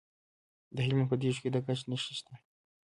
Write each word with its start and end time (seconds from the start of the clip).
د 0.75 0.77
هلمند 0.85 1.09
په 1.11 1.15
دیشو 1.21 1.41
کې 1.43 1.49
د 1.51 1.57
ګچ 1.65 1.81
نښې 1.89 2.13
شته. 2.19 2.33